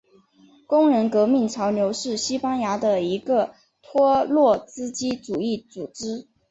[0.65, 3.53] 工人革命潮流是西班牙的一个
[3.83, 6.27] 托洛茨基主义组织。